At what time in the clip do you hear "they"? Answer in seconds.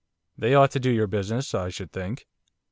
0.35-0.55